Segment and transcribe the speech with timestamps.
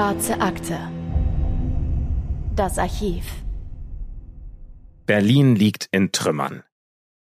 [0.00, 0.78] Schwarze Akte.
[2.56, 3.26] Das Archiv.
[5.04, 6.62] Berlin liegt in Trümmern.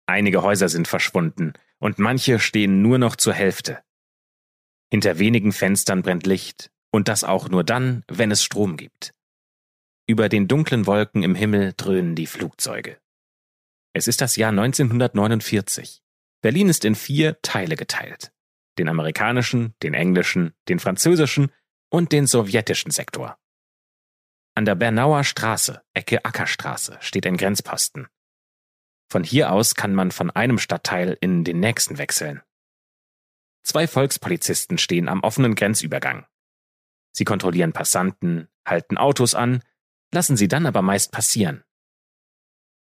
[0.07, 3.79] Einige Häuser sind verschwunden und manche stehen nur noch zur Hälfte.
[4.91, 9.13] Hinter wenigen Fenstern brennt Licht und das auch nur dann, wenn es Strom gibt.
[10.05, 12.97] Über den dunklen Wolken im Himmel dröhnen die Flugzeuge.
[13.93, 16.03] Es ist das Jahr 1949.
[16.41, 18.33] Berlin ist in vier Teile geteilt.
[18.77, 21.51] Den amerikanischen, den englischen, den französischen
[21.89, 23.37] und den sowjetischen Sektor.
[24.55, 28.07] An der Bernauer Straße, Ecke Ackerstraße, steht ein Grenzposten.
[29.09, 32.41] Von hier aus kann man von einem Stadtteil in den nächsten wechseln.
[33.63, 36.25] Zwei Volkspolizisten stehen am offenen Grenzübergang.
[37.11, 39.61] Sie kontrollieren Passanten, halten Autos an,
[40.13, 41.63] lassen sie dann aber meist passieren.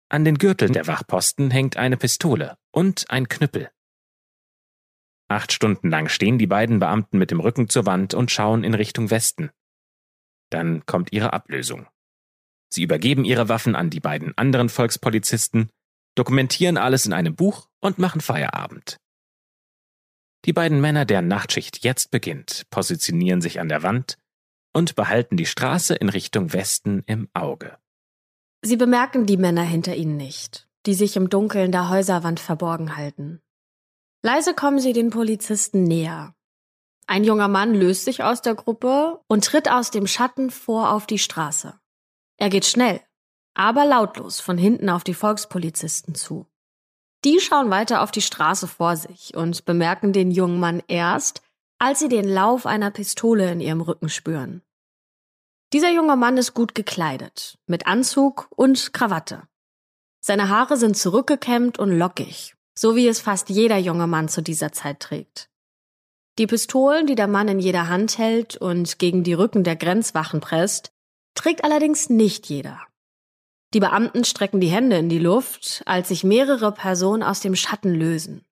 [0.09, 3.71] An den Gürteln der Wachposten hängt eine Pistole und ein Knüppel.
[5.31, 8.73] Acht Stunden lang stehen die beiden Beamten mit dem Rücken zur Wand und schauen in
[8.73, 9.49] Richtung Westen.
[10.49, 11.87] Dann kommt ihre Ablösung.
[12.69, 15.69] Sie übergeben ihre Waffen an die beiden anderen Volkspolizisten,
[16.15, 18.97] dokumentieren alles in einem Buch und machen Feierabend.
[20.43, 24.17] Die beiden Männer, deren Nachtschicht jetzt beginnt, positionieren sich an der Wand
[24.73, 27.77] und behalten die Straße in Richtung Westen im Auge.
[28.61, 33.41] Sie bemerken die Männer hinter ihnen nicht, die sich im Dunkeln der Häuserwand verborgen halten.
[34.23, 36.35] Leise kommen sie den Polizisten näher.
[37.07, 41.07] Ein junger Mann löst sich aus der Gruppe und tritt aus dem Schatten vor auf
[41.07, 41.79] die Straße.
[42.37, 43.01] Er geht schnell,
[43.55, 46.45] aber lautlos von hinten auf die Volkspolizisten zu.
[47.23, 51.41] Die schauen weiter auf die Straße vor sich und bemerken den jungen Mann erst,
[51.79, 54.61] als sie den Lauf einer Pistole in ihrem Rücken spüren.
[55.73, 59.47] Dieser junge Mann ist gut gekleidet, mit Anzug und Krawatte.
[60.19, 64.71] Seine Haare sind zurückgekämmt und lockig, so wie es fast jeder junge Mann zu dieser
[64.71, 65.51] Zeit trägt.
[66.39, 70.39] Die Pistolen, die der Mann in jeder Hand hält und gegen die Rücken der Grenzwachen
[70.39, 70.91] presst,
[71.35, 72.79] trägt allerdings nicht jeder.
[73.75, 77.93] Die Beamten strecken die Hände in die Luft, als sich mehrere Personen aus dem Schatten
[77.93, 78.43] lösen.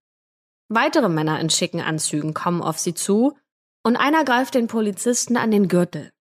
[0.67, 3.35] Weitere Männer in schicken Anzügen kommen auf sie zu
[3.81, 6.11] und einer greift den Polizisten an den Gürtel,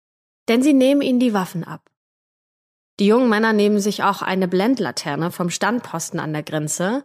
[0.49, 1.91] denn sie nehmen ihnen die Waffen ab.
[3.01, 7.05] Die jungen Männer nehmen sich auch eine Blendlaterne vom Standposten an der Grenze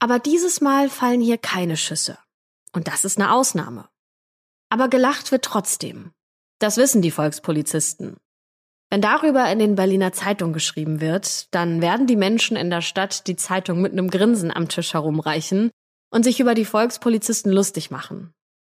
[0.00, 2.18] aber dieses Mal fallen hier keine Schüsse.
[2.72, 3.88] Und das ist eine Ausnahme.
[4.70, 6.12] Aber gelacht wird trotzdem.
[6.58, 8.16] Das wissen die Volkspolizisten.
[8.90, 13.26] Wenn darüber in den Berliner Zeitungen geschrieben wird, dann werden die Menschen in der Stadt
[13.28, 15.70] die Zeitung mit einem Grinsen am Tisch herumreichen
[16.10, 18.32] und sich über die Volkspolizisten lustig machen.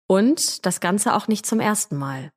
[0.07, 2.31] Und das Ganze auch nicht zum ersten Mal.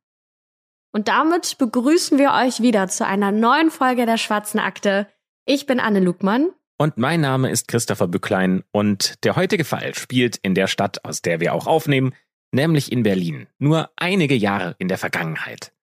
[0.91, 5.07] Und damit begrüßen wir euch wieder zu einer neuen Folge der Schwarzen Akte.
[5.45, 10.37] Ich bin Anne Lugmann und mein Name ist Christopher Bücklein und der heutige Fall spielt
[10.37, 12.13] in der Stadt, aus der wir auch aufnehmen,
[12.51, 15.73] nämlich in Berlin, nur einige Jahre in der Vergangenheit.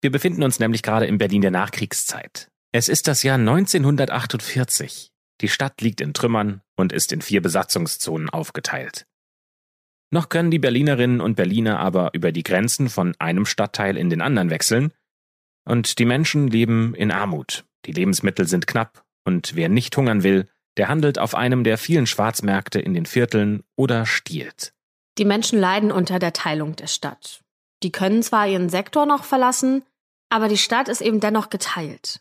[0.00, 2.50] Wir befinden uns nämlich gerade im Berlin der Nachkriegszeit.
[2.72, 5.12] Es ist das Jahr 1948.
[5.40, 9.06] Die Stadt liegt in Trümmern und ist in vier Besatzungszonen aufgeteilt.
[10.12, 14.20] Noch können die Berlinerinnen und Berliner aber über die Grenzen von einem Stadtteil in den
[14.20, 14.92] anderen wechseln,
[15.64, 17.64] und die Menschen leben in Armut.
[17.84, 22.06] Die Lebensmittel sind knapp und wer nicht hungern will, der handelt auf einem der vielen
[22.06, 24.72] Schwarzmärkte in den Vierteln oder stiehlt.
[25.18, 27.40] Die Menschen leiden unter der Teilung der Stadt.
[27.82, 29.82] Die können zwar ihren Sektor noch verlassen,
[30.28, 32.20] aber die Stadt ist eben dennoch geteilt.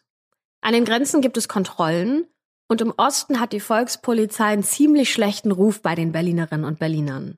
[0.62, 2.26] An den Grenzen gibt es Kontrollen
[2.68, 7.38] und im Osten hat die Volkspolizei einen ziemlich schlechten Ruf bei den Berlinerinnen und Berlinern.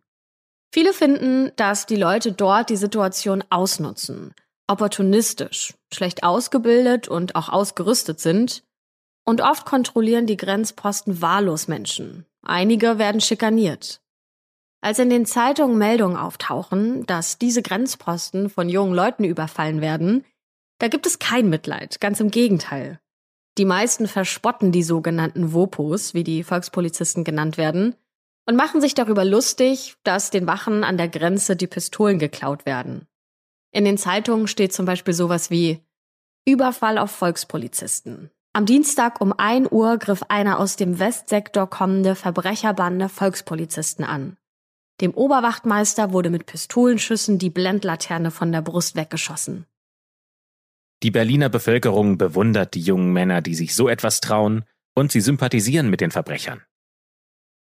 [0.74, 4.34] Viele finden, dass die Leute dort die Situation ausnutzen,
[4.68, 8.64] opportunistisch, schlecht ausgebildet und auch ausgerüstet sind
[9.26, 12.26] und oft kontrollieren die Grenzposten wahllos Menschen.
[12.42, 14.02] Einige werden schikaniert.
[14.82, 20.26] Als in den Zeitungen Meldungen auftauchen, dass diese Grenzposten von jungen Leuten überfallen werden,
[20.80, 23.00] da gibt es kein Mitleid, ganz im Gegenteil.
[23.60, 27.96] Die meisten verspotten die sogenannten Wopos, wie die Volkspolizisten genannt werden,
[28.48, 33.08] und machen sich darüber lustig, dass den Wachen an der Grenze die Pistolen geklaut werden.
[33.72, 35.80] In den Zeitungen steht zum Beispiel sowas wie
[36.46, 43.08] Überfall auf Volkspolizisten, am Dienstag um 1 Uhr griff eine aus dem Westsektor kommende Verbrecherbande
[43.08, 44.38] Volkspolizisten an.
[45.00, 49.66] Dem Oberwachtmeister wurde mit Pistolenschüssen die Blendlaterne von der Brust weggeschossen.
[51.02, 55.90] Die Berliner Bevölkerung bewundert die jungen Männer, die sich so etwas trauen, und sie sympathisieren
[55.90, 56.62] mit den Verbrechern.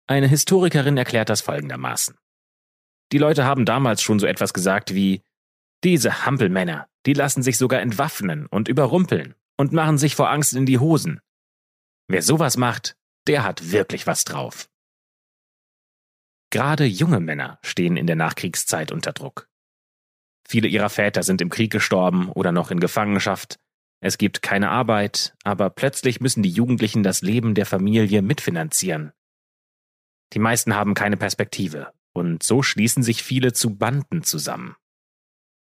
[0.07, 2.17] Eine Historikerin erklärt das folgendermaßen.
[3.13, 5.23] Die Leute haben damals schon so etwas gesagt wie
[5.83, 10.67] diese Hampelmänner, die lassen sich sogar entwaffnen und überrumpeln und machen sich vor Angst in
[10.67, 11.21] die Hosen.
[12.09, 14.69] Wer sowas macht, der hat wirklich was drauf.
[16.51, 19.49] Gerade junge Männer stehen in der Nachkriegszeit unter Druck.
[20.49, 23.59] Viele ihrer Väter sind im Krieg gestorben oder noch in Gefangenschaft.
[24.01, 29.13] Es gibt keine Arbeit, aber plötzlich müssen die Jugendlichen das Leben der Familie mitfinanzieren.
[30.33, 34.77] Die meisten haben keine Perspektive und so schließen sich viele zu Banden zusammen.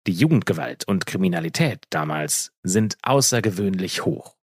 [0.06, 4.36] Die Jugendgewalt und Kriminalität damals sind außergewöhnlich hoch.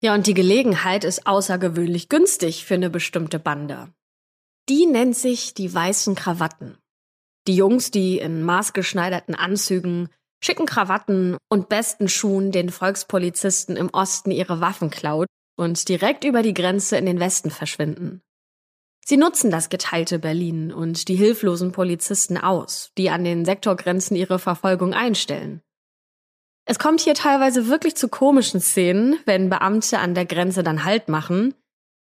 [0.00, 3.92] Ja, und die Gelegenheit ist außergewöhnlich günstig für eine bestimmte Bande.
[4.68, 6.78] Die nennt sich die weißen Krawatten.
[7.46, 10.08] Die Jungs, die in maßgeschneiderten Anzügen,
[10.42, 15.26] schicken Krawatten und besten Schuhen den Volkspolizisten im Osten ihre Waffen klaut
[15.56, 18.22] und direkt über die Grenze in den Westen verschwinden.
[19.08, 24.38] Sie nutzen das geteilte Berlin und die hilflosen Polizisten aus, die an den Sektorgrenzen ihre
[24.38, 25.62] Verfolgung einstellen.
[26.66, 31.08] Es kommt hier teilweise wirklich zu komischen Szenen, wenn Beamte an der Grenze dann Halt
[31.08, 31.54] machen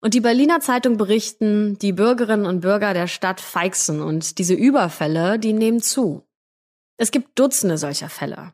[0.02, 5.38] und die Berliner Zeitung berichten, die Bürgerinnen und Bürger der Stadt feixen und diese Überfälle,
[5.38, 6.26] die nehmen zu.
[6.96, 8.54] Es gibt Dutzende solcher Fälle.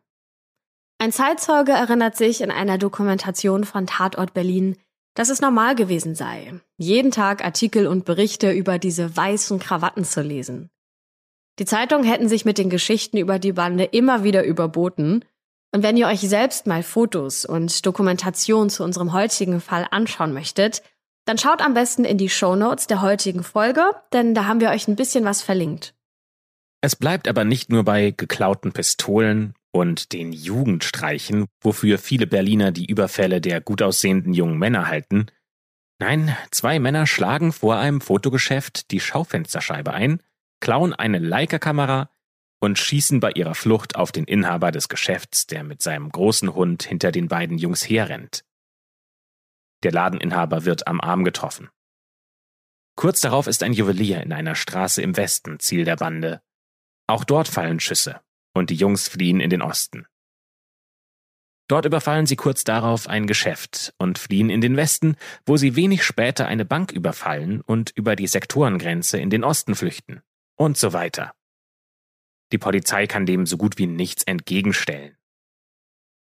[0.98, 4.78] Ein Zeitzeuge erinnert sich in einer Dokumentation von Tatort Berlin,
[5.14, 10.22] dass es normal gewesen sei, jeden Tag Artikel und Berichte über diese weißen Krawatten zu
[10.22, 10.70] lesen.
[11.60, 15.26] Die Zeitungen hätten sich mit den Geschichten über die Bande immer wieder überboten,
[15.74, 20.84] und wenn ihr euch selbst mal Fotos und Dokumentation zu unserem heutigen Fall anschauen möchtet,
[21.26, 24.70] dann schaut am besten in die Show Notes der heutigen Folge, denn da haben wir
[24.70, 25.94] euch ein bisschen was verlinkt.
[26.82, 32.86] Es bleibt aber nicht nur bei geklauten Pistolen und den Jugendstreichen, wofür viele Berliner die
[32.86, 35.28] Überfälle der gut aussehenden jungen Männer halten.
[36.00, 40.22] Nein, zwei Männer schlagen vor einem Fotogeschäft die Schaufensterscheibe ein,
[40.60, 42.10] klauen eine Leica-Kamera
[42.60, 46.84] und schießen bei ihrer Flucht auf den Inhaber des Geschäfts, der mit seinem großen Hund
[46.84, 48.44] hinter den beiden Jungs herrennt.
[49.84, 51.70] Der Ladeninhaber wird am Arm getroffen.
[52.96, 56.42] Kurz darauf ist ein Juwelier in einer Straße im Westen Ziel der Bande.
[57.08, 58.22] Auch dort fallen Schüsse
[58.54, 60.06] und die Jungs fliehen in den Osten.
[61.72, 65.16] Dort überfallen sie kurz darauf ein Geschäft und fliehen in den Westen,
[65.46, 70.22] wo sie wenig später eine Bank überfallen und über die Sektorengrenze in den Osten flüchten.
[70.58, 71.32] Und so weiter.
[72.52, 75.16] Die Polizei kann dem so gut wie nichts entgegenstellen.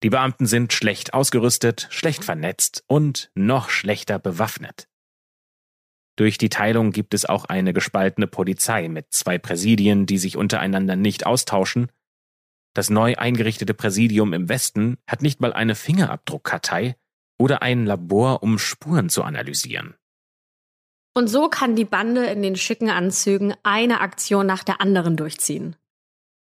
[0.05, 4.87] Die Beamten sind schlecht ausgerüstet, schlecht vernetzt und noch schlechter bewaffnet.
[6.15, 10.95] Durch die Teilung gibt es auch eine gespaltene Polizei mit zwei Präsidien, die sich untereinander
[10.95, 11.91] nicht austauschen
[12.75, 16.97] das neu eingerichtete Präsidium im Westen hat nicht mal eine Fingerabdruckkartei
[17.39, 19.95] oder ein Labor, um Spuren zu analysieren.
[21.15, 25.75] Und so kann die Bande in den schicken Anzügen eine Aktion nach der anderen durchziehen.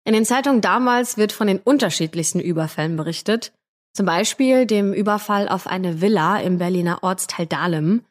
[0.04, 3.52] In den Zeitungen damals wird von den unterschiedlichsten Überfällen berichtet,
[3.92, 8.04] zum Beispiel dem Überfall auf eine Villa im Berliner Ortsteil Dahlem.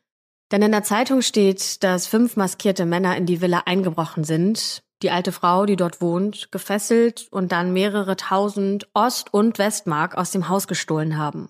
[0.52, 5.12] Denn in der Zeitung steht, dass fünf maskierte Männer in die Villa eingebrochen sind, die
[5.12, 10.50] alte Frau, die dort wohnt, gefesselt und dann mehrere tausend Ost- und Westmark aus dem
[10.50, 11.50] Haus gestohlen haben.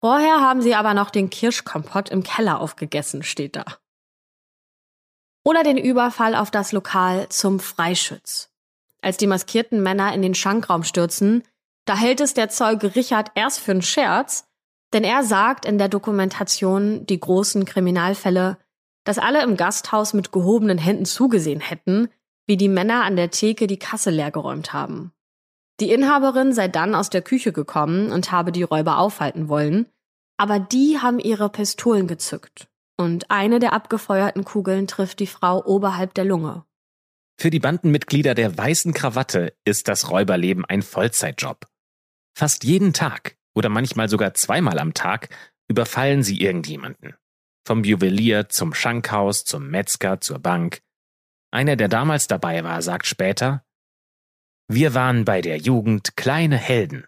[0.00, 3.64] Vorher haben sie aber noch den Kirschkompott im Keller aufgegessen, steht da.
[5.44, 8.50] Oder den Überfall auf das Lokal zum Freischütz.
[9.02, 11.42] Als die maskierten Männer in den Schankraum stürzen,
[11.84, 14.46] da hält es der Zeuge Richard erst für einen Scherz,
[14.94, 18.58] denn er sagt in der Dokumentation die großen Kriminalfälle,
[19.04, 22.08] dass alle im Gasthaus mit gehobenen Händen zugesehen hätten,
[22.46, 25.12] wie die Männer an der Theke die Kasse leergeräumt haben.
[25.80, 29.86] Die Inhaberin sei dann aus der Küche gekommen und habe die Räuber aufhalten wollen,
[30.36, 36.14] aber die haben ihre Pistolen gezückt und eine der abgefeuerten Kugeln trifft die Frau oberhalb
[36.14, 36.64] der Lunge.
[37.40, 41.66] Für die Bandenmitglieder der weißen Krawatte ist das Räuberleben ein Vollzeitjob.
[42.36, 45.28] Fast jeden Tag oder manchmal sogar zweimal am Tag
[45.68, 47.14] überfallen sie irgendjemanden.
[47.66, 50.82] Vom Juwelier zum Schankhaus, zum Metzger, zur Bank.
[51.54, 53.64] Einer, der damals dabei war, sagt später,
[54.66, 57.06] wir waren bei der Jugend kleine Helden.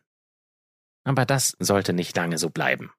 [1.02, 2.92] Aber das sollte nicht lange so bleiben.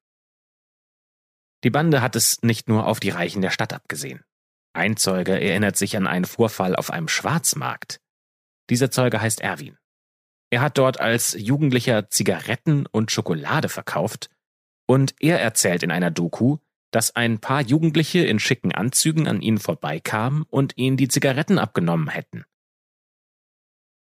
[1.64, 4.26] Die Bande hat es nicht nur auf die Reichen der Stadt abgesehen.
[4.74, 8.02] Ein Zeuge erinnert sich an einen Vorfall auf einem Schwarzmarkt.
[8.70, 9.78] Dieser Zeuge heißt Erwin.
[10.50, 14.30] Er hat dort als Jugendlicher Zigaretten und Schokolade verkauft
[14.86, 16.58] und er erzählt in einer Doku,
[16.98, 22.08] dass ein paar Jugendliche in schicken Anzügen an ihnen vorbeikamen und ihnen die Zigaretten abgenommen
[22.08, 22.44] hätten.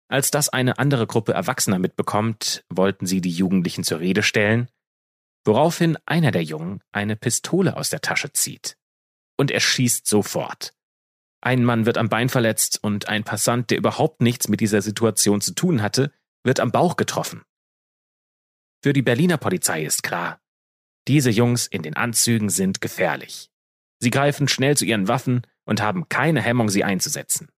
[0.09, 4.69] Als das eine andere Gruppe Erwachsener mitbekommt, wollten sie die Jugendlichen zur Rede stellen,
[5.43, 8.77] woraufhin einer der Jungen eine Pistole aus der Tasche zieht.
[9.37, 10.75] Und er schießt sofort.
[11.41, 15.41] Ein Mann wird am Bein verletzt und ein Passant, der überhaupt nichts mit dieser Situation
[15.41, 16.11] zu tun hatte,
[16.43, 17.41] wird am Bauch getroffen.
[18.83, 20.42] Für die Berliner Polizei ist klar,
[21.07, 23.49] diese Jungs in den Anzügen sind gefährlich.
[23.99, 27.49] Sie greifen schnell zu ihren Waffen und haben keine Hemmung, sie einzusetzen.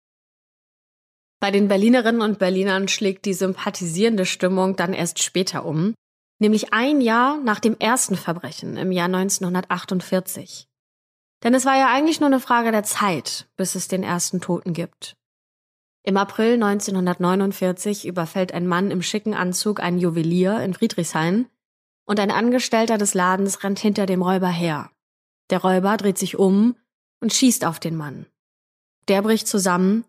[1.40, 5.94] Bei den Berlinerinnen und Berlinern schlägt die sympathisierende Stimmung dann erst später um,
[6.40, 10.68] nämlich ein Jahr nach dem ersten Verbrechen im Jahr 1948.
[11.44, 14.74] Denn es war ja eigentlich nur eine Frage der Zeit, bis es den ersten Toten
[14.74, 15.16] gibt.
[16.04, 21.48] Im April 1949 überfällt ein Mann im schicken Anzug einen Juwelier in Friedrichshain
[22.06, 24.92] und ein Angestellter des Ladens rennt hinter dem Räuber her.
[25.50, 26.76] Der Räuber dreht sich um
[27.20, 28.26] und schießt auf den Mann.
[29.08, 30.06] Der bricht zusammen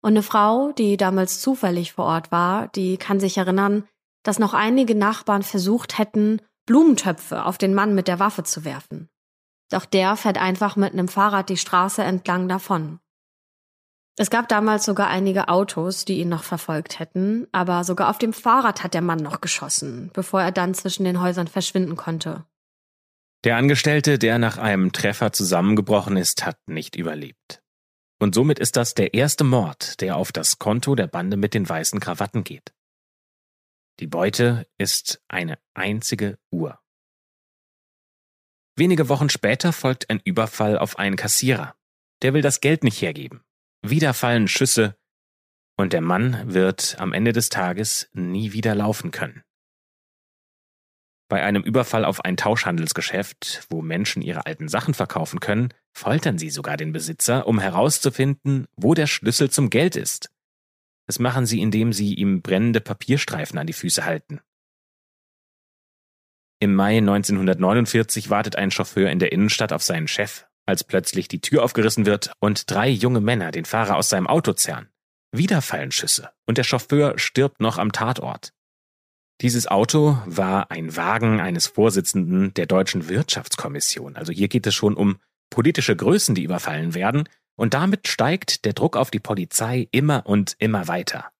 [0.00, 3.84] und eine Frau, die damals zufällig vor Ort war, die kann sich erinnern,
[4.24, 9.08] dass noch einige Nachbarn versucht hätten, Blumentöpfe auf den Mann mit der Waffe zu werfen.
[9.70, 13.00] Doch der fährt einfach mit einem Fahrrad die Straße entlang davon.
[14.18, 18.34] Es gab damals sogar einige Autos, die ihn noch verfolgt hätten, aber sogar auf dem
[18.34, 22.44] Fahrrad hat der Mann noch geschossen, bevor er dann zwischen den Häusern verschwinden konnte.
[23.44, 27.62] Der Angestellte, der nach einem Treffer zusammengebrochen ist, hat nicht überlebt.
[28.20, 31.68] Und somit ist das der erste Mord, der auf das Konto der Bande mit den
[31.68, 32.72] weißen Krawatten geht.
[33.98, 36.78] Die Beute ist eine einzige Uhr.
[38.76, 41.74] Wenige Wochen später folgt ein Überfall auf einen Kassierer.
[42.22, 43.42] Der will das Geld nicht hergeben.
[43.84, 44.96] Wieder fallen Schüsse
[45.76, 49.42] und der Mann wird am Ende des Tages nie wieder laufen können.
[51.28, 56.50] Bei einem Überfall auf ein Tauschhandelsgeschäft, wo Menschen ihre alten Sachen verkaufen können, foltern sie
[56.50, 60.30] sogar den Besitzer, um herauszufinden, wo der Schlüssel zum Geld ist.
[61.06, 64.40] Das machen sie, indem sie ihm brennende Papierstreifen an die Füße halten.
[66.60, 71.40] Im Mai 1949 wartet ein Chauffeur in der Innenstadt auf seinen Chef, als plötzlich die
[71.40, 74.88] Tür aufgerissen wird und drei junge Männer den Fahrer aus seinem Auto zerren.
[75.32, 78.52] Wieder fallen Schüsse und der Chauffeur stirbt noch am Tatort.
[79.40, 84.16] Dieses Auto war ein Wagen eines Vorsitzenden der Deutschen Wirtschaftskommission.
[84.16, 85.18] Also hier geht es schon um
[85.50, 90.54] politische Größen, die überfallen werden, und damit steigt der Druck auf die Polizei immer und
[90.58, 91.30] immer weiter.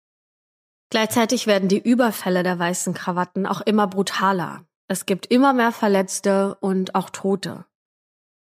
[0.91, 4.67] Gleichzeitig werden die Überfälle der weißen Krawatten auch immer brutaler.
[4.89, 7.65] Es gibt immer mehr Verletzte und auch Tote.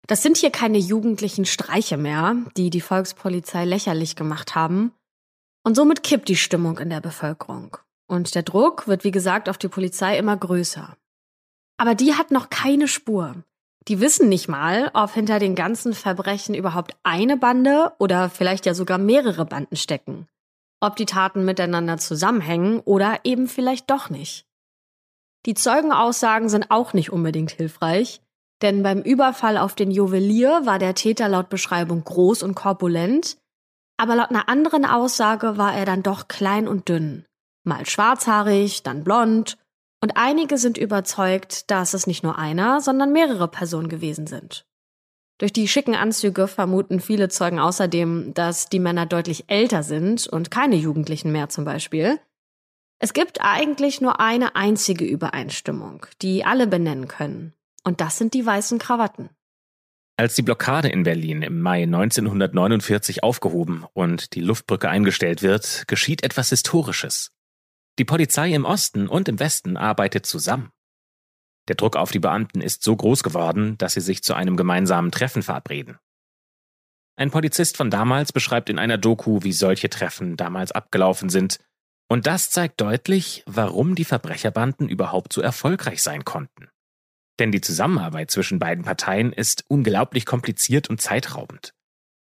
[0.08, 4.94] Das sind hier keine jugendlichen Streiche mehr, die die Volkspolizei lächerlich gemacht haben.
[5.64, 7.78] Und somit kippt die Stimmung in der Bevölkerung.
[8.08, 10.98] Und der Druck wird, wie gesagt, auf die Polizei immer größer.
[11.78, 13.44] Aber die hat noch keine Spur.
[13.88, 18.74] Die wissen nicht mal, ob hinter den ganzen Verbrechen überhaupt eine Bande oder vielleicht ja
[18.74, 20.28] sogar mehrere Banden stecken.
[20.80, 24.46] Ob die Taten miteinander zusammenhängen oder eben vielleicht doch nicht.
[25.46, 28.22] Die Zeugenaussagen sind auch nicht unbedingt hilfreich,
[28.62, 33.38] denn beim Überfall auf den Juwelier war der Täter laut Beschreibung groß und korpulent,
[33.98, 37.26] aber laut einer anderen Aussage war er dann doch klein und dünn.
[37.64, 39.58] Mal schwarzhaarig, dann blond,
[40.04, 44.66] und einige sind überzeugt, dass es nicht nur einer, sondern mehrere Personen gewesen sind.
[45.38, 50.52] Durch die schicken Anzüge vermuten viele Zeugen außerdem, dass die Männer deutlich älter sind und
[50.52, 52.20] keine Jugendlichen mehr zum Beispiel.
[53.00, 57.54] Es gibt eigentlich nur eine einzige Übereinstimmung, die alle benennen können.
[57.84, 59.30] Und das sind die weißen Krawatten.
[60.18, 66.24] Als die Blockade in Berlin im Mai 1949 aufgehoben und die Luftbrücke eingestellt wird, geschieht
[66.24, 67.32] etwas Historisches.
[67.98, 70.70] Die Polizei im Osten und im Westen arbeitet zusammen.
[71.68, 75.12] Der Druck auf die Beamten ist so groß geworden, dass sie sich zu einem gemeinsamen
[75.12, 75.98] Treffen verabreden.
[77.16, 81.60] Ein Polizist von damals beschreibt in einer Doku, wie solche Treffen damals abgelaufen sind,
[82.10, 86.70] und das zeigt deutlich, warum die Verbrecherbanden überhaupt so erfolgreich sein konnten.
[87.42, 91.74] Denn die Zusammenarbeit zwischen beiden Parteien ist unglaublich kompliziert und zeitraubend.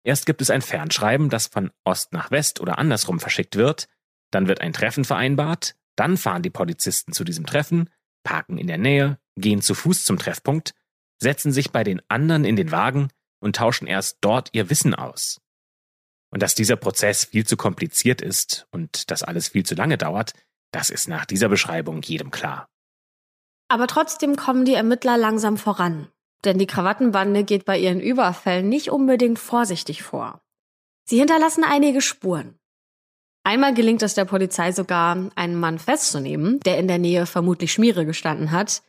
[0.03, 3.87] Erst gibt es ein Fernschreiben, das von Ost nach West oder andersrum verschickt wird,
[4.29, 7.89] dann wird ein Treffen vereinbart, dann fahren die Polizisten zu diesem Treffen,
[8.23, 10.75] parken in der Nähe, gehen zu Fuß zum Treffpunkt,
[11.17, 13.07] setzen sich bei den anderen in den Wagen
[13.39, 15.41] und tauschen erst dort ihr Wissen aus.
[16.29, 20.33] Und dass dieser Prozess viel zu kompliziert ist und dass alles viel zu lange dauert,
[20.71, 22.69] das ist nach dieser Beschreibung jedem klar.
[23.69, 26.07] Aber trotzdem kommen die Ermittler langsam voran.
[26.43, 30.41] Denn die Krawattenbande geht bei ihren Überfällen nicht unbedingt vorsichtig vor.
[31.05, 32.57] Sie hinterlassen einige Spuren.
[33.43, 38.05] Einmal gelingt es der Polizei sogar, einen Mann festzunehmen, der in der Nähe vermutlich Schmiere
[38.05, 38.83] gestanden hat,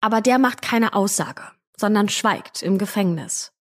[0.00, 1.42] aber der macht keine Aussage,
[1.76, 3.52] sondern schweigt im Gefängnis.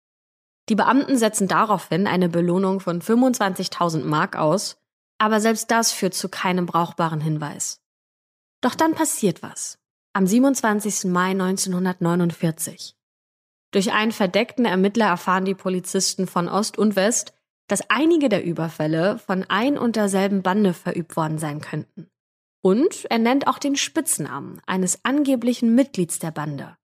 [0.69, 4.77] Die Beamten setzen daraufhin eine Belohnung von 25.000 Mark aus,
[5.17, 7.81] aber selbst das führt zu keinem brauchbaren Hinweis.
[8.61, 9.82] Doch dann passiert was
[10.13, 11.05] am 27.
[11.05, 12.95] Mai 1949.
[13.71, 17.33] Durch einen verdeckten Ermittler erfahren die Polizisten von Ost und West,
[17.67, 22.11] dass einige der Überfälle von ein und derselben Bande verübt worden sein könnten.
[22.61, 26.77] Und er nennt auch den Spitznamen eines angeblichen Mitglieds der Bande.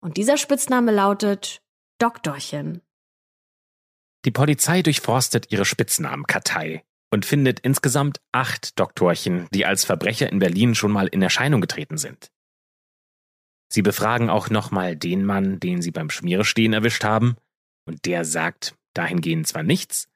[0.00, 1.60] Und dieser Spitzname lautet
[1.98, 2.82] Doktorchen.
[4.24, 10.76] Die Polizei durchforstet ihre Spitznamenkartei und findet insgesamt acht Doktorchen, die als Verbrecher in Berlin
[10.76, 12.30] schon mal in Erscheinung getreten sind.
[13.68, 17.36] Sie befragen auch nochmal den Mann, den sie beim Schmierestehen erwischt haben,
[17.84, 20.08] und der sagt dahingehend zwar nichts,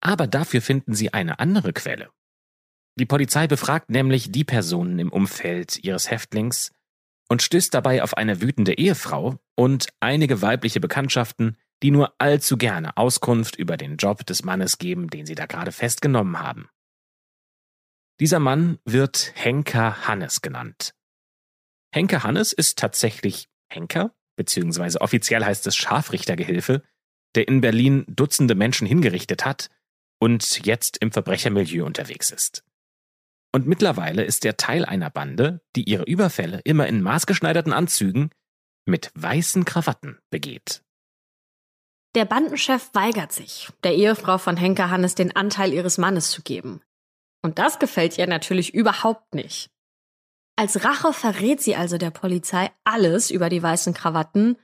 [0.00, 2.10] aber dafür finden sie eine andere Quelle.
[2.98, 6.72] Die Polizei befragt nämlich die Personen im Umfeld ihres Häftlings
[7.28, 12.96] und stößt dabei auf eine wütende Ehefrau und einige weibliche Bekanntschaften, die nur allzu gerne
[12.96, 16.68] Auskunft über den Job des Mannes geben, den sie da gerade festgenommen haben.
[18.18, 20.94] Dieser Mann wird Henker Hannes genannt.
[21.92, 26.82] Henker Hannes ist tatsächlich Henker, beziehungsweise offiziell heißt es Scharfrichtergehilfe,
[27.34, 29.70] der in Berlin Dutzende Menschen hingerichtet hat
[30.18, 32.64] und jetzt im Verbrechermilieu unterwegs ist.
[33.52, 38.30] Und mittlerweile ist er Teil einer Bande, die ihre Überfälle immer in maßgeschneiderten Anzügen
[38.86, 40.82] mit weißen Krawatten begeht.
[42.14, 46.82] Der Bandenchef weigert sich, der Ehefrau von Henker Hannes den Anteil ihres Mannes zu geben.
[47.42, 49.70] Und das gefällt ihr natürlich überhaupt nicht.
[50.60, 54.58] Als Rache verrät sie also der Polizei alles über die weißen Krawatten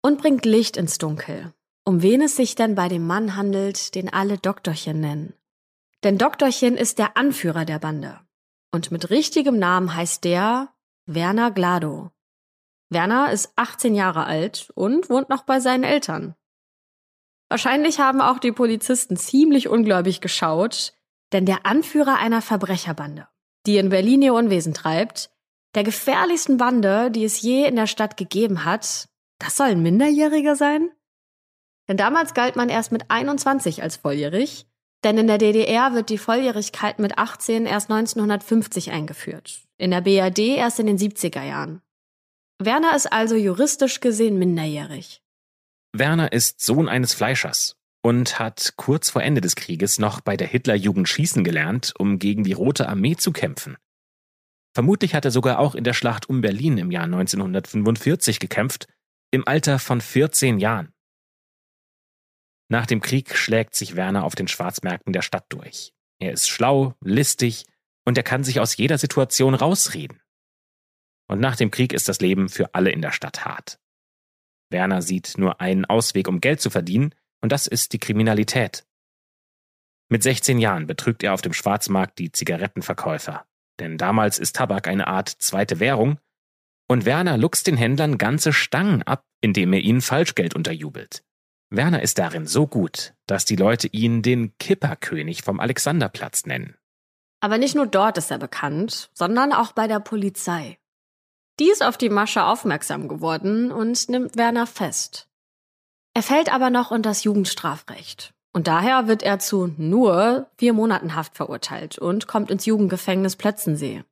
[0.00, 1.52] und bringt Licht ins Dunkel.
[1.84, 5.34] Um wen es sich denn bei dem Mann handelt, den alle Doktorchen nennen.
[6.04, 8.18] Denn Doktorchen ist der Anführer der Bande.
[8.72, 10.72] Und mit richtigem Namen heißt der
[11.04, 12.12] Werner Glado.
[12.88, 16.34] Werner ist 18 Jahre alt und wohnt noch bei seinen Eltern.
[17.50, 20.94] Wahrscheinlich haben auch die Polizisten ziemlich ungläubig geschaut,
[21.32, 23.28] denn der Anführer einer Verbrecherbande,
[23.66, 25.28] die in Berlin ihr Unwesen treibt,
[25.74, 30.56] der gefährlichsten Bande, die es je in der Stadt gegeben hat, das soll ein Minderjähriger
[30.56, 30.90] sein?
[31.88, 34.66] Denn damals galt man erst mit 21 als volljährig
[35.04, 40.56] denn in der DDR wird die Volljährigkeit mit 18 erst 1950 eingeführt, in der BRD
[40.56, 41.82] erst in den 70er Jahren.
[42.58, 45.20] Werner ist also juristisch gesehen minderjährig.
[45.92, 50.46] Werner ist Sohn eines Fleischers und hat kurz vor Ende des Krieges noch bei der
[50.46, 53.76] Hitlerjugend schießen gelernt, um gegen die Rote Armee zu kämpfen.
[54.74, 58.88] Vermutlich hat er sogar auch in der Schlacht um Berlin im Jahr 1945 gekämpft,
[59.30, 60.92] im Alter von 14 Jahren.
[62.68, 65.92] Nach dem Krieg schlägt sich Werner auf den Schwarzmärkten der Stadt durch.
[66.18, 67.66] Er ist schlau, listig
[68.06, 70.22] und er kann sich aus jeder Situation rausreden.
[71.28, 73.78] Und nach dem Krieg ist das Leben für alle in der Stadt hart.
[74.70, 78.86] Werner sieht nur einen Ausweg, um Geld zu verdienen, und das ist die Kriminalität.
[80.08, 83.46] Mit 16 Jahren betrügt er auf dem Schwarzmarkt die Zigarettenverkäufer,
[83.82, 86.18] denn damals ist Tabak eine Art zweite Währung,
[86.88, 91.24] und Werner luchst den Händlern ganze Stangen ab, indem er ihnen Falschgeld unterjubelt.
[91.70, 96.76] Werner ist darin so gut, dass die Leute ihn den Kipperkönig vom Alexanderplatz nennen.
[97.40, 100.78] Aber nicht nur dort ist er bekannt, sondern auch bei der Polizei.
[101.58, 105.28] Die ist auf die Masche aufmerksam geworden und nimmt Werner fest.
[106.14, 108.34] Er fällt aber noch unter das Jugendstrafrecht.
[108.52, 114.04] Und daher wird er zu nur vier Monaten Haft verurteilt und kommt ins Jugendgefängnis Plötzensee.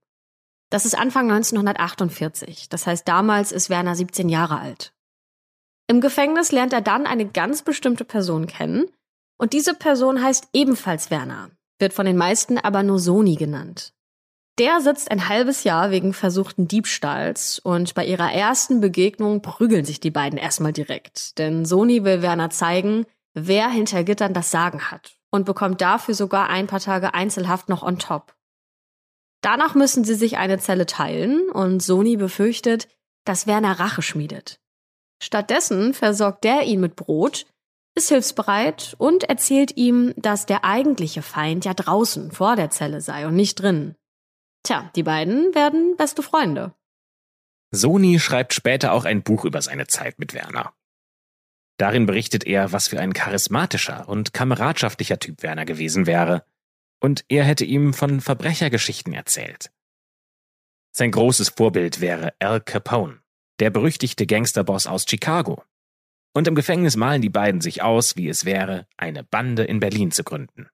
[0.71, 2.69] Das ist Anfang 1948.
[2.69, 4.93] Das heißt, damals ist Werner 17 Jahre alt.
[5.89, 8.87] Im Gefängnis lernt er dann eine ganz bestimmte Person kennen
[9.37, 13.93] und diese Person heißt ebenfalls Werner, wird von den meisten aber nur Soni genannt.
[14.59, 19.99] Der sitzt ein halbes Jahr wegen versuchten Diebstahls und bei ihrer ersten Begegnung prügeln sich
[19.99, 23.07] die beiden erstmal direkt, denn Soni will Werner zeigen,
[23.47, 27.83] wer hinter Gittern das Sagen hat und bekommt dafür sogar ein paar Tage Einzelhaft noch
[27.83, 28.35] on top.
[29.43, 32.89] Danach müssen sie sich eine Zelle teilen und Soni befürchtet,
[33.25, 34.61] dass Werner Rache schmiedet.
[35.23, 37.47] Stattdessen versorgt der ihn mit Brot,
[37.95, 43.27] ist hilfsbereit und erzählt ihm, dass der eigentliche Feind ja draußen vor der Zelle sei
[43.27, 43.97] und nicht drin.
[44.63, 46.75] Tja, die beiden werden beste Freunde.
[47.73, 50.73] Sony schreibt später auch ein Buch über seine Zeit mit Werner.
[51.81, 56.45] Darin berichtet er, was für ein charismatischer und kameradschaftlicher Typ Werner gewesen wäre,
[57.01, 59.71] und er hätte ihm von Verbrechergeschichten erzählt.
[60.93, 63.21] Sein großes Vorbild wäre Al Capone,
[63.61, 65.65] der berüchtigte Gangsterboss aus Chicago.
[66.35, 70.11] Und im Gefängnis malen die beiden sich aus, wie es wäre, eine Bande in Berlin
[70.11, 70.69] zu gründen.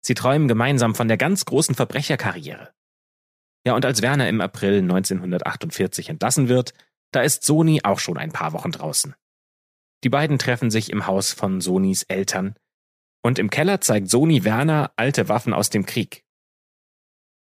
[0.00, 2.72] Sie träumen gemeinsam von der ganz großen Verbrecherkarriere.
[3.66, 6.72] Ja, und als Werner im April 1948 entlassen wird,
[7.10, 9.16] da ist Sony auch schon ein paar Wochen draußen.
[10.04, 12.56] Die beiden treffen sich im Haus von Sonis Eltern
[13.22, 16.24] und im Keller zeigt Sony Werner alte Waffen aus dem Krieg.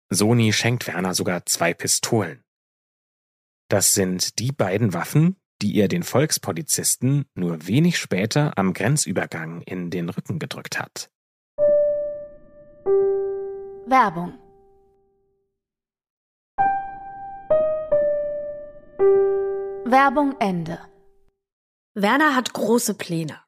[0.10, 2.44] Sony schenkt Werner sogar zwei Pistolen.
[3.70, 9.90] Das sind die beiden Waffen, die er den Volkspolizisten nur wenig später am Grenzübergang in
[9.90, 11.10] den Rücken gedrückt hat.
[13.88, 14.34] Werbung
[19.90, 20.80] Werbung Ende.
[22.00, 23.40] Werner hat große Pläne.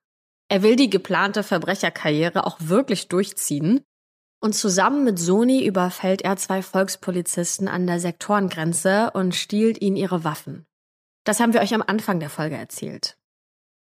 [0.47, 3.83] Er will die geplante Verbrecherkarriere auch wirklich durchziehen
[4.41, 10.23] und zusammen mit Soni überfällt er zwei Volkspolizisten an der Sektorengrenze und stiehlt ihnen ihre
[10.23, 10.65] Waffen.
[11.25, 13.19] Das haben wir euch am Anfang der Folge erzählt.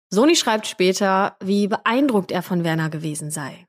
[0.08, 3.66] Soni schreibt später, wie beeindruckt er von Werner gewesen sei.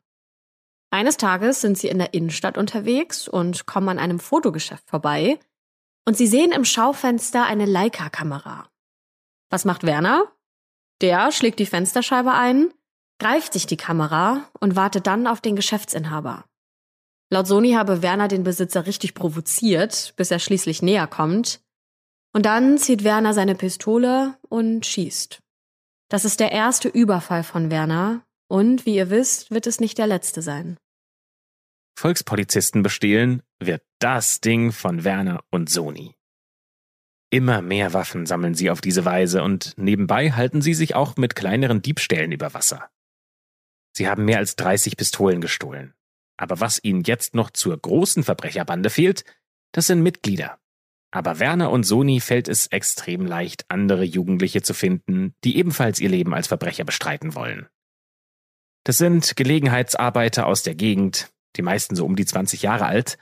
[0.89, 5.37] Eines Tages sind sie in der Innenstadt unterwegs und kommen an einem Fotogeschäft vorbei
[6.05, 8.69] und sie sehen im Schaufenster eine Leica-Kamera.
[9.49, 10.31] Was macht Werner?
[11.01, 12.73] Der schlägt die Fensterscheibe ein,
[13.19, 16.45] greift sich die Kamera und wartet dann auf den Geschäftsinhaber.
[17.29, 21.61] Laut Sony habe Werner den Besitzer richtig provoziert, bis er schließlich näher kommt.
[22.33, 25.39] Und dann zieht Werner seine Pistole und schießt.
[26.09, 30.07] Das ist der erste Überfall von Werner und, wie ihr wisst, wird es nicht der
[30.07, 30.77] letzte sein.
[31.97, 36.16] Volkspolizisten bestehlen wird das Ding von Werner und Sony.
[37.29, 41.35] Immer mehr Waffen sammeln sie auf diese Weise und nebenbei halten sie sich auch mit
[41.35, 42.89] kleineren Diebstählen über Wasser.
[43.95, 45.93] Sie haben mehr als 30 Pistolen gestohlen.
[46.37, 49.25] Aber was ihnen jetzt noch zur großen Verbrecherbande fehlt,
[49.73, 50.59] das sind Mitglieder.
[51.11, 56.09] Aber Werner und Soni fällt es extrem leicht, andere Jugendliche zu finden, die ebenfalls ihr
[56.09, 57.67] Leben als Verbrecher bestreiten wollen.
[58.83, 63.17] Das sind Gelegenheitsarbeiter aus der Gegend, die meisten so um die 20 Jahre alt,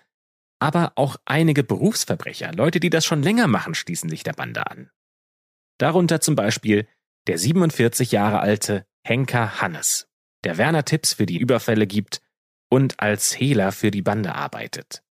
[0.66, 4.90] aber auch einige Berufsverbrecher, Leute, die das schon länger machen, schließen sich der Bande an.
[5.78, 6.88] Darunter zum Beispiel
[7.28, 10.08] der 47 Jahre alte Henker Hannes,
[10.44, 12.20] der Werner Tipps für die Überfälle gibt
[12.68, 15.04] und als Hehler für die Bande arbeitet.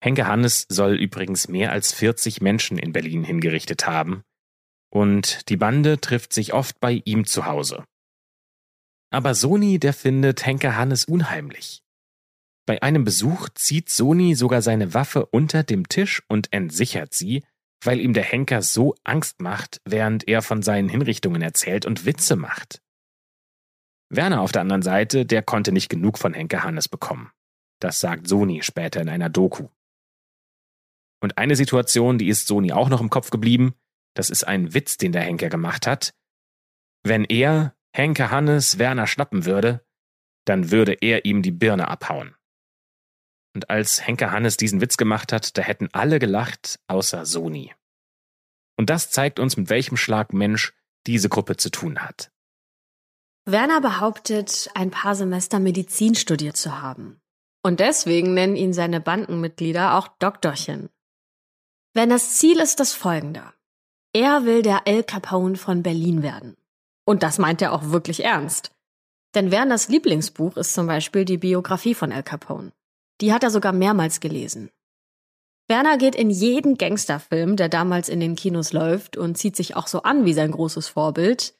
[0.00, 4.22] Henke Hannes soll übrigens mehr als 40 Menschen in Berlin hingerichtet haben,
[4.90, 7.84] und die Bande trifft sich oft bei ihm zu Hause.
[9.10, 11.82] Aber Soni, der findet Henke Hannes unheimlich.
[12.66, 17.44] Bei einem Besuch zieht Soni sogar seine Waffe unter dem Tisch und entsichert sie,
[17.82, 22.34] weil ihm der Henker so Angst macht, während er von seinen Hinrichtungen erzählt und Witze
[22.34, 22.82] macht.
[24.08, 27.30] Werner auf der anderen Seite, der konnte nicht genug von Henke Hannes bekommen.
[27.80, 29.68] Das sagt Sony später in einer Doku.
[31.20, 33.74] Und eine Situation, die ist Sony auch noch im Kopf geblieben,
[34.14, 36.14] das ist ein Witz, den der Henker gemacht hat.
[37.04, 39.84] Wenn er Henke Hannes Werner schnappen würde,
[40.46, 42.34] dann würde er ihm die Birne abhauen.
[43.56, 47.72] Und als Henke Hannes diesen Witz gemacht hat, da hätten alle gelacht, außer Sony.
[48.76, 50.74] Und das zeigt uns, mit welchem Schlag Mensch
[51.06, 52.30] diese Gruppe zu tun hat.
[53.46, 57.18] Werner behauptet, ein paar Semester Medizin studiert zu haben.
[57.62, 60.90] Und deswegen nennen ihn seine Bandenmitglieder auch Doktorchen.
[61.94, 63.54] Werners Ziel ist das folgende.
[64.12, 66.58] Er will der El Capone von Berlin werden.
[67.06, 68.72] Und das meint er auch wirklich ernst.
[69.34, 72.72] Denn Werners Lieblingsbuch ist zum Beispiel die Biografie von El Capone.
[73.20, 74.70] Die hat er sogar mehrmals gelesen.
[75.68, 79.88] Werner geht in jeden Gangsterfilm, der damals in den Kinos läuft, und zieht sich auch
[79.88, 81.54] so an wie sein großes Vorbild.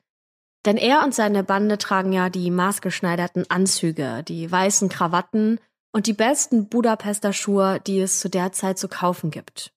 [0.65, 5.59] Denn er und seine Bande tragen ja die maßgeschneiderten Anzüge, die weißen Krawatten
[5.93, 9.73] und die besten Budapester Schuhe, die es zu der Zeit zu kaufen gibt.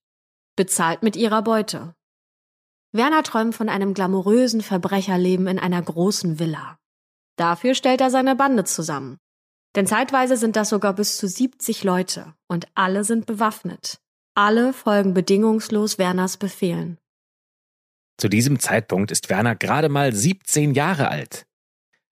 [0.55, 1.95] Bezahlt mit ihrer Beute.
[2.91, 6.77] Werner träumt von einem glamourösen Verbrecherleben in einer großen Villa.
[7.35, 9.17] Dafür stellt er seine Bande zusammen.
[9.75, 13.99] Denn zeitweise sind das sogar bis zu 70 Leute und alle sind bewaffnet.
[14.35, 16.97] Alle folgen bedingungslos Werners Befehlen.
[18.17, 21.45] Zu diesem Zeitpunkt ist Werner gerade mal 17 Jahre alt.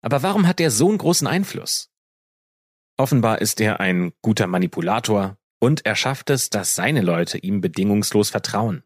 [0.02, 1.90] Aber warum hat er so einen großen Einfluss?
[2.98, 8.30] Offenbar ist er ein guter Manipulator und er schafft es, dass seine Leute ihm bedingungslos
[8.30, 8.84] vertrauen.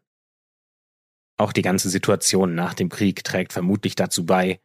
[1.38, 4.60] Auch die ganze Situation nach dem Krieg trägt vermutlich dazu bei,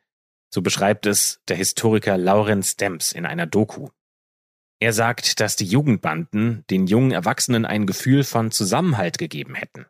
[0.54, 3.89] so beschreibt es der Historiker Laurenz Demps in einer Doku.
[4.79, 9.87] Er sagt, dass die Jugendbanden den jungen Erwachsenen ein Gefühl von Zusammenhalt gegeben hätten.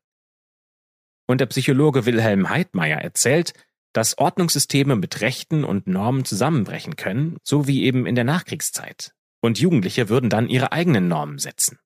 [1.27, 3.53] Und der Psychologe Wilhelm Heidmeier erzählt,
[3.91, 9.13] dass Ordnungssysteme mit Rechten und Normen zusammenbrechen können, so wie eben in der Nachkriegszeit.
[9.41, 11.79] Und Jugendliche würden dann ihre eigenen Normen setzen.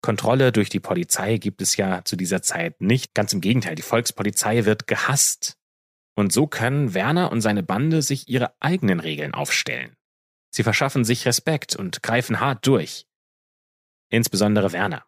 [0.00, 3.14] Kontrolle durch die Polizei gibt es ja zu dieser Zeit nicht.
[3.14, 5.56] Ganz im Gegenteil, die Volkspolizei wird gehasst.
[6.14, 9.96] Und so können Werner und seine Bande sich ihre eigenen Regeln aufstellen.
[10.54, 13.08] Sie verschaffen sich Respekt und greifen hart durch.
[14.08, 15.04] Insbesondere Werner.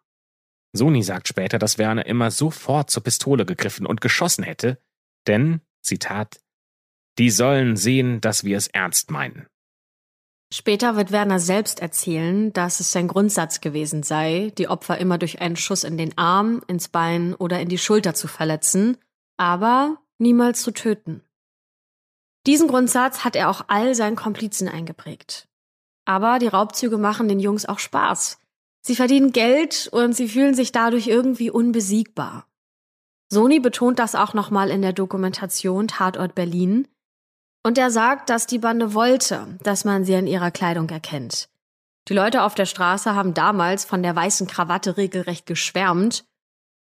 [0.73, 4.77] Sony sagt später, dass Werner immer sofort zur Pistole gegriffen und geschossen hätte,
[5.25, 6.41] denn, Zitat,
[7.17, 9.47] die sollen sehen, dass wir es ernst meinen.
[10.53, 15.39] Später wird Werner selbst erzählen, dass es sein Grundsatz gewesen sei, die Opfer immer durch
[15.39, 18.97] einen Schuss in den Arm, ins Bein oder in die Schulter zu verletzen,
[19.37, 21.23] aber niemals zu töten.
[22.47, 25.47] Diesen Grundsatz hat er auch all seinen Komplizen eingeprägt.
[26.05, 28.39] Aber die Raubzüge machen den Jungs auch Spaß.
[28.81, 32.47] Sie verdienen Geld und sie fühlen sich dadurch irgendwie unbesiegbar.
[33.29, 36.87] Sony betont das auch nochmal in der Dokumentation Tatort Berlin.
[37.63, 41.49] Und er sagt, dass die Bande wollte, dass man sie an ihrer Kleidung erkennt.
[42.07, 46.23] Die Leute auf der Straße haben damals von der weißen Krawatte regelrecht geschwärmt.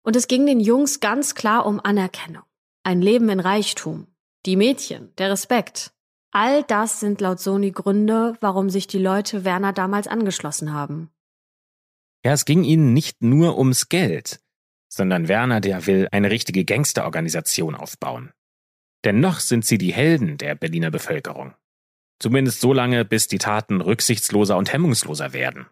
[0.02, 2.42] Und es ging den Jungs ganz klar um Anerkennung.
[2.82, 4.08] Ein Leben in Reichtum.
[4.44, 5.92] Die Mädchen, der Respekt.
[6.32, 11.10] All das sind laut Sony Gründe, warum sich die Leute Werner damals angeschlossen haben.
[12.24, 14.40] Ja, es ging ihnen nicht nur ums Geld,
[14.88, 18.32] sondern Werner, der will eine richtige Gangsterorganisation aufbauen.
[19.04, 21.54] Denn noch sind sie die Helden der Berliner Bevölkerung.
[22.18, 25.66] Zumindest so lange, bis die Taten rücksichtsloser und hemmungsloser werden.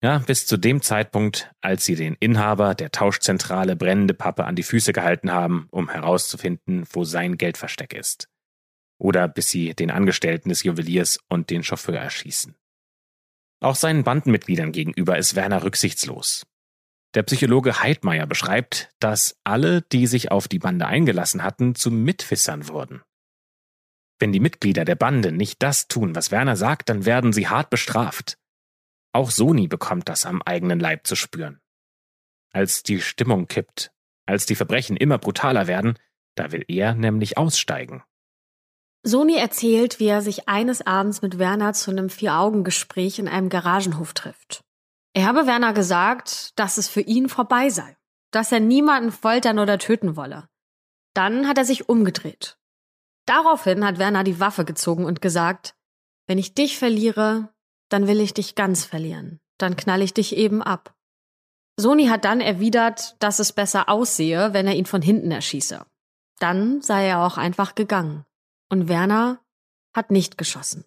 [0.00, 4.62] Ja, bis zu dem Zeitpunkt, als sie den Inhaber der Tauschzentrale brennende Pappe an die
[4.62, 8.28] Füße gehalten haben, um herauszufinden, wo sein Geldversteck ist.
[8.98, 12.54] Oder bis sie den Angestellten des Juweliers und den Chauffeur erschießen.
[13.60, 16.46] Auch seinen Bandenmitgliedern gegenüber ist Werner rücksichtslos.
[17.14, 22.68] Der Psychologe Heidmeier beschreibt, dass alle, die sich auf die Bande eingelassen hatten, zu Mitwissern
[22.68, 23.02] wurden.
[24.20, 27.70] Wenn die Mitglieder der Bande nicht das tun, was Werner sagt, dann werden sie hart
[27.70, 28.38] bestraft.
[29.12, 31.60] Auch Soni bekommt das am eigenen Leib zu spüren.
[32.52, 33.90] Als die Stimmung kippt,
[34.26, 35.98] als die Verbrechen immer brutaler werden,
[36.34, 38.02] da will er nämlich aussteigen.
[39.02, 44.12] Soni erzählt, wie er sich eines Abends mit Werner zu einem Vier-Augen-Gespräch in einem Garagenhof
[44.12, 44.64] trifft.
[45.14, 47.96] Er habe Werner gesagt, dass es für ihn vorbei sei,
[48.30, 50.48] dass er niemanden foltern oder töten wolle.
[51.14, 52.58] Dann hat er sich umgedreht.
[53.26, 55.74] Daraufhin hat Werner die Waffe gezogen und gesagt,
[56.26, 57.52] wenn ich dich verliere,
[57.88, 59.40] dann will ich dich ganz verlieren.
[59.58, 60.94] Dann knall ich dich eben ab.
[61.76, 65.84] Soni hat dann erwidert, dass es besser aussehe, wenn er ihn von hinten erschieße.
[66.38, 68.24] Dann sei er auch einfach gegangen.
[68.68, 69.40] Und Werner
[69.94, 70.84] hat nicht geschossen.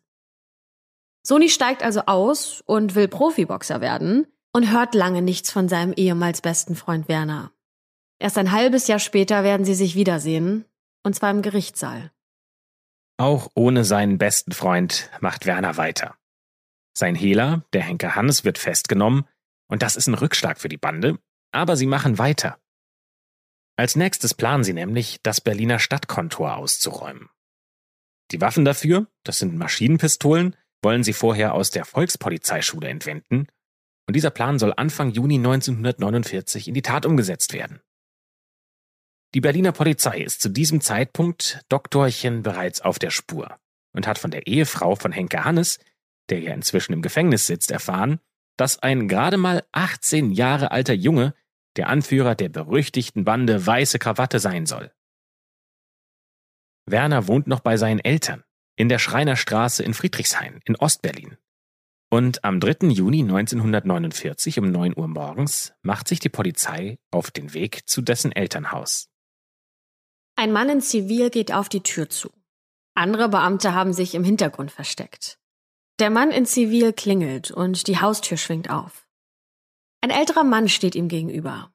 [1.23, 6.41] Sony steigt also aus und will Profiboxer werden und hört lange nichts von seinem ehemals
[6.41, 7.51] besten Freund Werner.
[8.19, 10.65] Erst ein halbes Jahr später werden sie sich wiedersehen,
[11.03, 12.11] und zwar im Gerichtssaal.
[13.17, 16.15] Auch ohne seinen besten Freund macht Werner weiter.
[16.93, 19.25] Sein Hehler, der Henker Hannes, wird festgenommen,
[19.67, 21.17] und das ist ein Rückschlag für die Bande,
[21.51, 22.59] aber sie machen weiter.
[23.77, 27.29] Als nächstes planen sie nämlich, das Berliner Stadtkontor auszuräumen.
[28.31, 33.47] Die Waffen dafür, das sind Maschinenpistolen, wollen sie vorher aus der Volkspolizeischule entwenden,
[34.07, 37.81] und dieser Plan soll Anfang Juni 1949 in die Tat umgesetzt werden.
[39.33, 43.57] Die Berliner Polizei ist zu diesem Zeitpunkt Doktorchen bereits auf der Spur
[43.93, 45.79] und hat von der Ehefrau von Henke Hannes,
[46.29, 48.19] der ja inzwischen im Gefängnis sitzt, erfahren,
[48.57, 51.33] dass ein gerade mal 18 Jahre alter Junge
[51.77, 54.91] der Anführer der berüchtigten Bande Weiße Krawatte sein soll.
[56.85, 58.43] Werner wohnt noch bei seinen Eltern
[58.75, 61.37] in der Schreinerstraße in Friedrichshain in Ostberlin.
[62.09, 62.87] Und am 3.
[62.89, 68.31] Juni 1949 um 9 Uhr morgens macht sich die Polizei auf den Weg zu dessen
[68.31, 69.07] Elternhaus.
[70.35, 72.29] Ein Mann in Zivil geht auf die Tür zu.
[72.95, 75.39] Andere Beamte haben sich im Hintergrund versteckt.
[76.01, 79.07] Der Mann in Zivil klingelt und die Haustür schwingt auf.
[80.01, 81.71] Ein älterer Mann steht ihm gegenüber.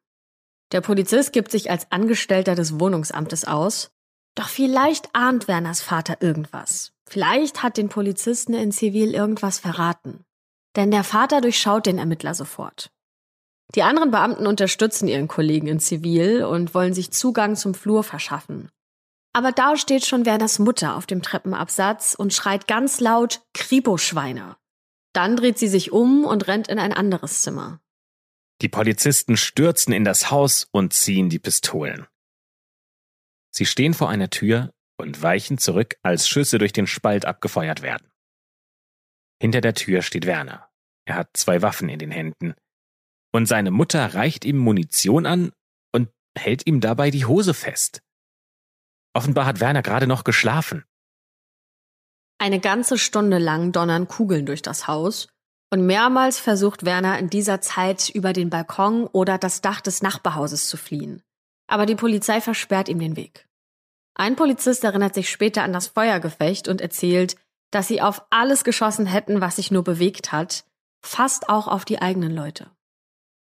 [0.73, 3.93] Der Polizist gibt sich als Angestellter des Wohnungsamtes aus
[4.37, 6.93] doch vielleicht ahnt Werners Vater irgendwas.
[7.09, 10.25] Vielleicht hat den Polizisten in Zivil irgendwas verraten.
[10.77, 12.91] Denn der Vater durchschaut den Ermittler sofort.
[13.75, 18.71] Die anderen Beamten unterstützen ihren Kollegen in Zivil und wollen sich Zugang zum Flur verschaffen.
[19.37, 24.57] Aber da steht schon Werners Mutter auf dem Treppenabsatz und schreit ganz laut Kripo-Schweine.
[25.13, 27.83] Dann dreht sie sich um und rennt in ein anderes Zimmer.
[28.63, 32.07] Die Polizisten stürzen in das Haus und ziehen die Pistolen.
[33.51, 38.11] Sie stehen vor einer Tür und weichen zurück, als Schüsse durch den Spalt abgefeuert werden.
[39.39, 40.71] Hinter der Tür steht Werner.
[41.05, 42.55] Er hat zwei Waffen in den Händen.
[43.35, 45.53] Und seine Mutter reicht ihm Munition an
[45.93, 48.01] und hält ihm dabei die Hose fest.
[49.17, 50.85] Offenbar hat Werner gerade noch geschlafen.
[52.37, 55.29] Eine ganze Stunde lang donnern Kugeln durch das Haus
[55.73, 60.69] und mehrmals versucht Werner in dieser Zeit über den Balkon oder das Dach des Nachbarhauses
[60.69, 61.23] zu fliehen.
[61.67, 63.49] Aber die Polizei versperrt ihm den Weg.
[64.15, 67.37] Ein Polizist erinnert sich später an das Feuergefecht und erzählt,
[67.71, 70.67] dass sie auf alles geschossen hätten, was sich nur bewegt hat,
[71.03, 72.71] fast auch auf die eigenen Leute.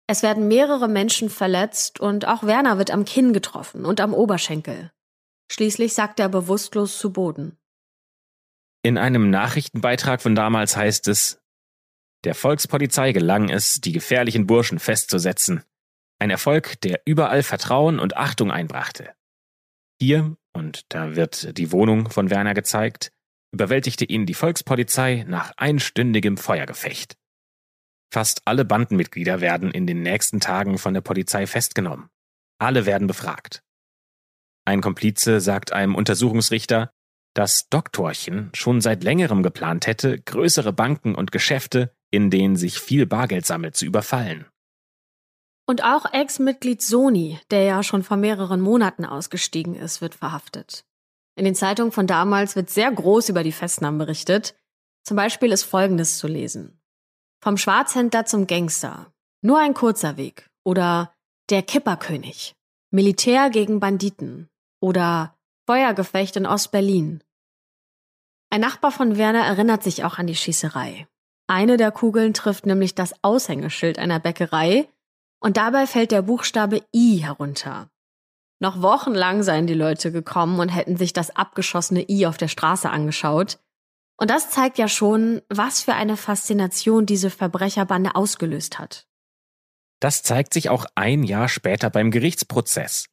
[0.07, 4.89] Es werden mehrere Menschen verletzt und auch Werner wird am Kinn getroffen und am Oberschenkel.
[5.51, 7.57] Schließlich sackt er bewusstlos zu Boden.
[8.83, 11.41] In einem Nachrichtenbeitrag von damals heißt es,
[12.23, 15.63] der Volkspolizei gelang es, die gefährlichen Burschen festzusetzen.
[16.19, 19.13] Ein Erfolg, der überall Vertrauen und Achtung einbrachte.
[20.01, 23.11] Hier, und da wird die Wohnung von Werner gezeigt,
[23.51, 27.17] überwältigte ihn die Volkspolizei nach einstündigem Feuergefecht.
[28.11, 32.09] Fast alle Bandenmitglieder werden in den nächsten Tagen von der Polizei festgenommen.
[32.59, 33.63] Alle werden befragt.
[34.69, 36.91] Ein Komplize sagt einem Untersuchungsrichter,
[37.33, 43.05] dass Doktorchen schon seit längerem geplant hätte, größere Banken und Geschäfte in denen sich viel
[43.05, 44.45] Bargeld sammelt, zu überfallen.
[45.67, 50.83] Und auch Ex-Mitglied Sony, der ja schon vor mehreren Monaten ausgestiegen ist, wird verhaftet.
[51.35, 54.55] In den Zeitungen von damals wird sehr groß über die Festnahmen berichtet.
[55.03, 56.79] Zum Beispiel ist Folgendes zu lesen.
[57.41, 59.13] Vom Schwarzhändler zum Gangster.
[59.41, 60.49] Nur ein kurzer Weg.
[60.63, 61.13] Oder
[61.49, 62.55] der Kipperkönig.
[62.91, 64.48] Militär gegen Banditen.
[64.81, 65.35] Oder
[65.67, 67.23] Feuergefecht in Ostberlin.
[68.49, 71.07] Ein Nachbar von Werner erinnert sich auch an die Schießerei.
[71.47, 74.87] Eine der Kugeln trifft nämlich das Aushängeschild einer Bäckerei
[75.39, 77.89] und dabei fällt der Buchstabe I herunter.
[78.59, 82.89] Noch wochenlang seien die Leute gekommen und hätten sich das abgeschossene I auf der Straße
[82.89, 83.59] angeschaut.
[84.17, 89.07] Und das zeigt ja schon, was für eine Faszination diese Verbrecherbande ausgelöst hat.
[90.01, 93.05] Das zeigt sich auch ein Jahr später beim Gerichtsprozess.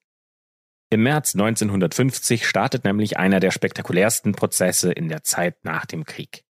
[0.89, 6.45] Im März 1950 startet nämlich einer der spektakulärsten Prozesse in der Zeit nach dem Krieg.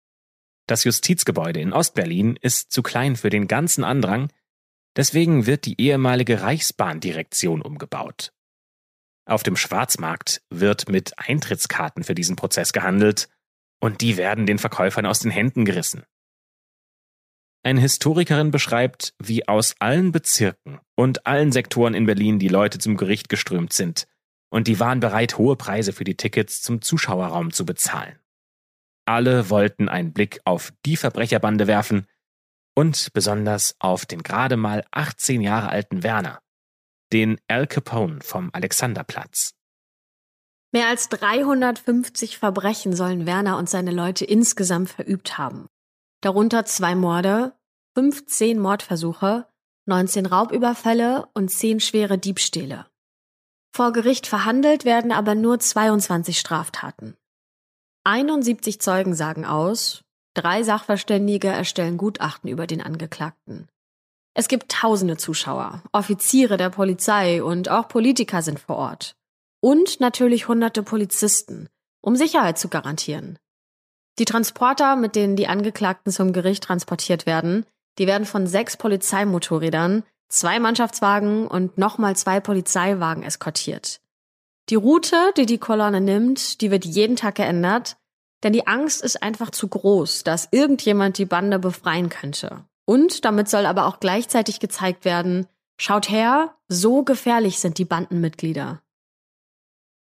[0.66, 4.32] Das Justizgebäude in Ostberlin ist zu klein für den ganzen Andrang,
[4.96, 8.32] deswegen wird die ehemalige Reichsbahndirektion umgebaut.
[9.26, 13.28] Auf dem Schwarzmarkt wird mit Eintrittskarten für diesen Prozess gehandelt
[13.80, 16.04] und die werden den Verkäufern aus den Händen gerissen.
[17.64, 22.96] Eine Historikerin beschreibt, wie aus allen Bezirken und allen Sektoren in Berlin die Leute zum
[22.96, 24.08] Gericht geströmt sind,
[24.52, 28.18] und die waren bereit, hohe Preise für die Tickets zum Zuschauerraum zu bezahlen.
[29.06, 32.06] Alle wollten einen Blick auf die Verbrecherbande werfen
[32.74, 36.40] und besonders auf den gerade mal 18 Jahre alten Werner,
[37.14, 39.54] den Al Capone vom Alexanderplatz.
[40.70, 45.66] Mehr als 350 Verbrechen sollen Werner und seine Leute insgesamt verübt haben.
[46.20, 47.54] Darunter zwei Morde,
[47.94, 49.46] 15 Mordversuche,
[49.86, 52.86] 19 Raubüberfälle und 10 schwere Diebstähle.
[53.74, 57.16] Vor Gericht verhandelt werden aber nur 22 Straftaten.
[58.04, 60.04] 71 Zeugen sagen aus,
[60.34, 63.68] drei Sachverständige erstellen Gutachten über den Angeklagten.
[64.34, 69.16] Es gibt tausende Zuschauer, Offiziere der Polizei und auch Politiker sind vor Ort.
[69.60, 71.68] Und natürlich hunderte Polizisten,
[72.02, 73.38] um Sicherheit zu garantieren.
[74.18, 77.64] Die Transporter, mit denen die Angeklagten zum Gericht transportiert werden,
[77.98, 84.00] die werden von sechs Polizeimotorrädern, zwei Mannschaftswagen und nochmal zwei Polizeiwagen eskortiert.
[84.68, 87.96] Die Route, die die Kolonne nimmt, die wird jeden Tag geändert,
[88.42, 92.64] denn die Angst ist einfach zu groß, dass irgendjemand die Bande befreien könnte.
[92.84, 95.46] Und damit soll aber auch gleichzeitig gezeigt werden,
[95.78, 98.82] schaut her, so gefährlich sind die Bandenmitglieder.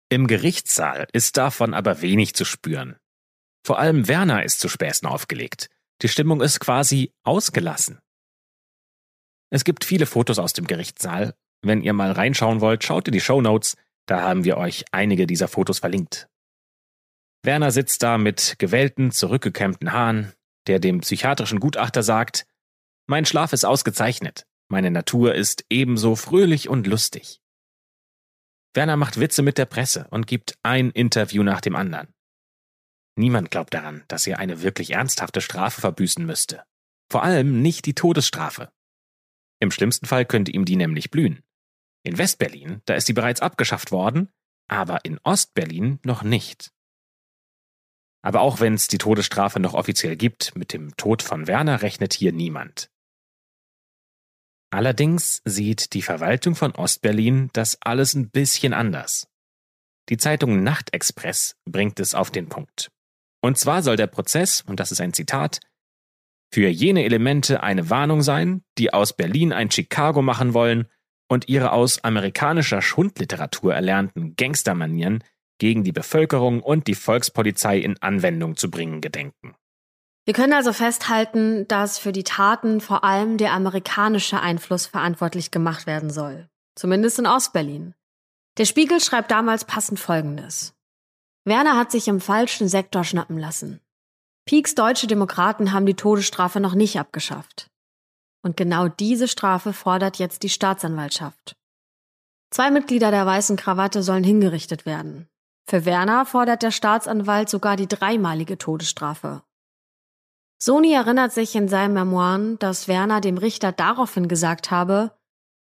[0.09, 2.95] Im Gerichtssaal ist davon aber wenig zu spüren.
[3.65, 5.69] Vor allem Werner ist zu Späßen aufgelegt.
[6.01, 7.99] Die Stimmung ist quasi ausgelassen.
[9.55, 11.33] Es gibt viele Fotos aus dem Gerichtssaal.
[11.61, 13.77] Wenn ihr mal reinschauen wollt, schaut in die Show Notes.
[14.05, 16.27] Da haben wir euch einige dieser Fotos verlinkt.
[17.41, 20.33] Werner sitzt da mit gewellten, zurückgekämmten Haaren,
[20.67, 22.45] der dem psychiatrischen Gutachter sagt,
[23.07, 27.39] mein Schlaf ist ausgezeichnet, meine Natur ist ebenso fröhlich und lustig.
[28.73, 32.09] Werner macht Witze mit der Presse und gibt ein Interview nach dem anderen.
[33.15, 36.65] Niemand glaubt daran, dass er eine wirklich ernsthafte Strafe verbüßen müsste.
[37.09, 38.69] Vor allem nicht die Todesstrafe.
[39.59, 41.43] Im schlimmsten Fall könnte ihm die nämlich blühen.
[42.03, 44.29] In Westberlin, da ist sie bereits abgeschafft worden,
[44.67, 46.71] aber in Ostberlin noch nicht.
[48.21, 52.13] Aber auch wenn es die Todesstrafe noch offiziell gibt, mit dem Tod von Werner rechnet
[52.13, 52.89] hier niemand.
[54.71, 59.27] Allerdings sieht die Verwaltung von Ostberlin das alles ein bisschen anders.
[60.09, 62.91] Die Zeitung Nachtexpress bringt es auf den Punkt.
[63.41, 65.59] Und zwar soll der Prozess, und das ist ein Zitat,
[66.53, 70.87] für jene Elemente eine Warnung sein, die aus Berlin ein Chicago machen wollen
[71.27, 75.23] und ihre aus amerikanischer Schundliteratur erlernten Gangstermanieren
[75.57, 79.55] gegen die Bevölkerung und die Volkspolizei in Anwendung zu bringen gedenken.
[80.25, 85.85] Wir können also festhalten, dass für die Taten vor allem der amerikanische Einfluss verantwortlich gemacht
[85.85, 86.49] werden soll.
[86.75, 87.93] Zumindest in Ostberlin.
[88.57, 90.73] Der Spiegel schreibt damals passend Folgendes.
[91.43, 93.79] Werner hat sich im falschen Sektor schnappen lassen.
[94.47, 97.71] Peaks deutsche Demokraten haben die Todesstrafe noch nicht abgeschafft.
[98.43, 101.55] Und genau diese Strafe fordert jetzt die Staatsanwaltschaft.
[102.51, 105.27] Zwei Mitglieder der weißen Krawatte sollen hingerichtet werden.
[105.67, 109.41] Für Werner fordert der Staatsanwalt sogar die dreimalige Todesstrafe.
[110.61, 115.11] Sony erinnert sich in seinen Memoiren, dass Werner dem Richter daraufhin gesagt habe,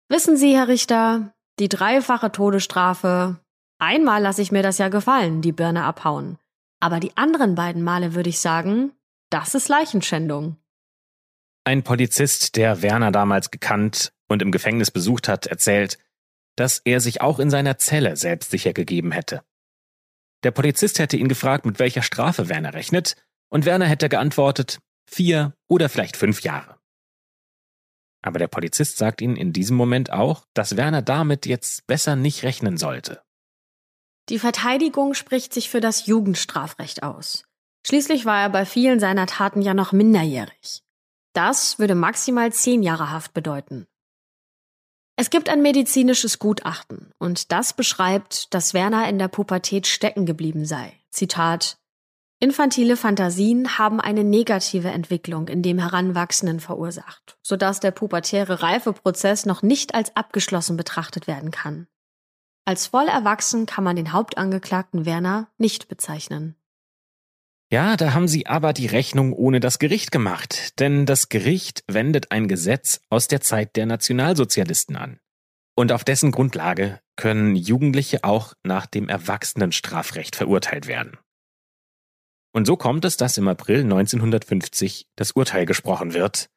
[0.10, 3.40] Wissen Sie, Herr Richter, die dreifache Todesstrafe,
[3.80, 6.38] einmal lasse ich mir das ja gefallen, die Birne abhauen.
[6.80, 8.92] Aber die anderen beiden Male würde ich sagen,
[9.30, 10.58] das ist Leichenschändung.
[11.64, 15.98] Ein Polizist, der Werner damals gekannt und im Gefängnis besucht hat, erzählt,
[16.56, 19.44] dass er sich auch in seiner Zelle selbstsicher gegeben hätte.
[20.44, 23.16] Der Polizist hätte ihn gefragt, mit welcher Strafe Werner rechnet,
[23.50, 26.78] und Werner hätte geantwortet, vier oder vielleicht fünf Jahre.
[28.22, 32.44] Aber der Polizist sagt ihnen in diesem Moment auch, dass Werner damit jetzt besser nicht
[32.44, 33.22] rechnen sollte.
[34.30, 37.46] Die Verteidigung spricht sich für das Jugendstrafrecht aus.
[37.86, 40.84] Schließlich war er bei vielen seiner Taten ja noch minderjährig.
[41.34, 43.88] Das würde maximal zehn Jahre Haft bedeuten.
[45.16, 50.66] Es gibt ein medizinisches Gutachten und das beschreibt, dass Werner in der Pubertät stecken geblieben
[50.66, 50.94] sei.
[51.10, 51.78] Zitat
[52.40, 59.64] Infantile Fantasien haben eine negative Entwicklung in dem Heranwachsenden verursacht, sodass der pubertäre Reifeprozess noch
[59.64, 61.88] nicht als abgeschlossen betrachtet werden kann.
[62.68, 66.58] Als voll erwachsen kann man den Hauptangeklagten Werner nicht bezeichnen.
[67.72, 72.34] Ja, da haben sie aber die Rechnung ohne das Gericht gemacht, denn das Gericht wendet
[72.34, 75.22] ein Gesetz aus der Zeit der Nationalsozialisten an.
[75.78, 81.18] Und auf dessen Grundlage können Jugendliche auch nach dem Erwachsenenstrafrecht verurteilt werden.
[82.52, 86.50] Und so kommt es, dass im April 1950 das Urteil gesprochen wird.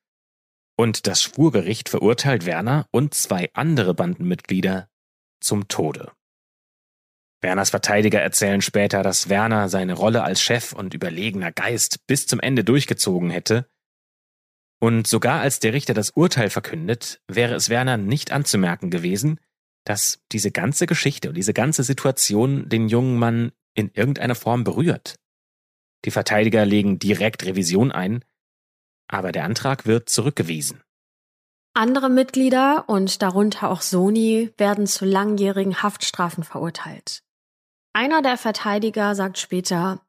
[0.76, 4.89] Und das Schwurgericht verurteilt Werner und zwei andere Bandenmitglieder
[5.40, 6.12] zum Tode.
[7.42, 12.38] Werners Verteidiger erzählen später, dass Werner seine Rolle als Chef und überlegener Geist bis zum
[12.40, 13.66] Ende durchgezogen hätte.
[14.78, 19.40] Und sogar als der Richter das Urteil verkündet, wäre es Werner nicht anzumerken gewesen,
[19.84, 25.16] dass diese ganze Geschichte und diese ganze Situation den jungen Mann in irgendeiner Form berührt.
[26.04, 28.24] Die Verteidiger legen direkt Revision ein,
[29.08, 30.82] aber der Antrag wird zurückgewiesen.
[31.72, 37.22] Andere Mitglieder und darunter auch Sony werden zu langjährigen Haftstrafen verurteilt.
[37.92, 40.00] Einer der Verteidiger sagt später,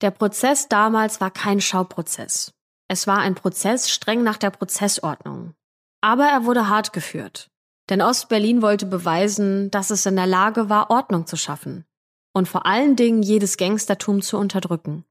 [0.00, 2.52] der Prozess damals war kein Schauprozess.
[2.88, 5.54] Es war ein Prozess streng nach der Prozessordnung.
[6.00, 7.50] Aber er wurde hart geführt.
[7.90, 11.84] Denn Ostberlin wollte beweisen, dass es in der Lage war, Ordnung zu schaffen
[12.32, 15.04] und vor allen Dingen jedes Gangstertum zu unterdrücken.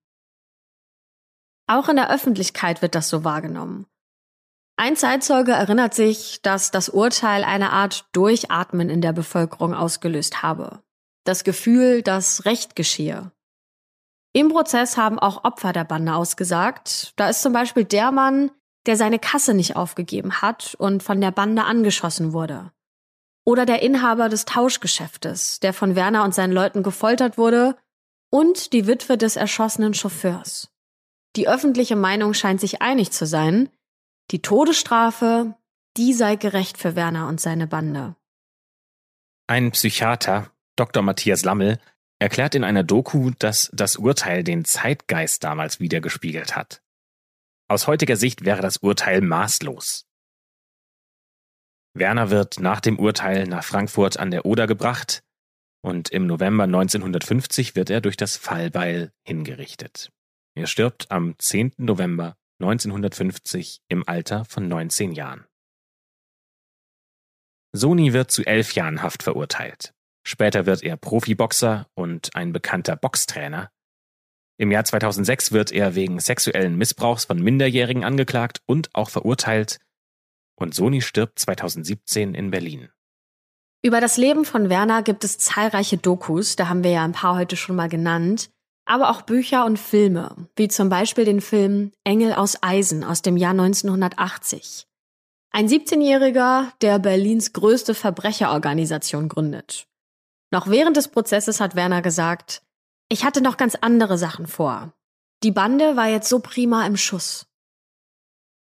[1.67, 3.85] Auch in der Öffentlichkeit wird das so wahrgenommen.
[4.75, 10.81] Ein Zeitzeuge erinnert sich, dass das Urteil eine Art Durchatmen in der Bevölkerung ausgelöst habe.
[11.25, 13.31] Das Gefühl, dass Recht geschehe.
[14.33, 17.13] Im Prozess haben auch Opfer der Bande ausgesagt.
[17.17, 18.49] Da ist zum Beispiel der Mann,
[18.87, 22.71] der seine Kasse nicht aufgegeben hat und von der Bande angeschossen wurde.
[23.45, 27.77] Oder der Inhaber des Tauschgeschäftes, der von Werner und seinen Leuten gefoltert wurde.
[28.31, 30.71] Und die Witwe des erschossenen Chauffeurs.
[31.35, 33.69] Die öffentliche Meinung scheint sich einig zu sein,
[34.31, 35.55] die Todesstrafe,
[35.97, 38.15] die sei gerecht für Werner und seine Bande.
[39.47, 41.03] Ein Psychiater, Dr.
[41.03, 41.79] Matthias Lammel,
[42.19, 46.81] erklärt in einer Doku, dass das Urteil den Zeitgeist damals wiedergespiegelt hat.
[47.67, 50.07] Aus heutiger Sicht wäre das Urteil maßlos.
[51.95, 55.23] Werner wird nach dem Urteil nach Frankfurt an der Oder gebracht
[55.81, 60.11] und im November 1950 wird er durch das Fallbeil hingerichtet.
[60.55, 61.73] Er stirbt am 10.
[61.77, 65.45] November 1950 im Alter von 19 Jahren.
[67.73, 69.93] Sony wird zu elf Jahren Haft verurteilt.
[70.25, 73.69] Später wird er Profiboxer und ein bekannter Boxtrainer.
[74.57, 79.79] Im Jahr 2006 wird er wegen sexuellen Missbrauchs von Minderjährigen angeklagt und auch verurteilt.
[80.55, 82.89] Und Sony stirbt 2017 in Berlin.
[83.83, 87.35] Über das Leben von Werner gibt es zahlreiche Dokus, da haben wir ja ein paar
[87.35, 88.49] heute schon mal genannt
[88.85, 93.37] aber auch Bücher und Filme, wie zum Beispiel den Film Engel aus Eisen aus dem
[93.37, 94.87] Jahr 1980.
[95.51, 99.87] Ein 17-Jähriger, der Berlins größte Verbrecherorganisation gründet.
[100.51, 102.63] Noch während des Prozesses hat Werner gesagt,
[103.09, 104.93] ich hatte noch ganz andere Sachen vor.
[105.43, 107.45] Die Bande war jetzt so prima im Schuss.